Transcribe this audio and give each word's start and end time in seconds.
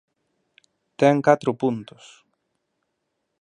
Ten 0.99 1.15
catro 1.27 1.51
puntos. 1.61 2.05